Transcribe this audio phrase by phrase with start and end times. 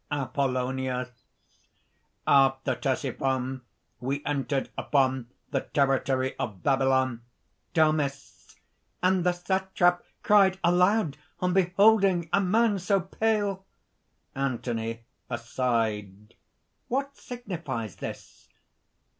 [0.09, 1.09] APOLLONIUS.
[2.25, 3.61] "After Ctesiphon,
[3.99, 7.21] we entered upon the territory of Babylon."
[7.75, 8.55] DAMIS.
[9.03, 13.67] "And the Satrap cried aloud on beholding a man so pale."
[14.35, 16.33] ANTHONY (aside).
[16.87, 18.49] "What signifies this?..."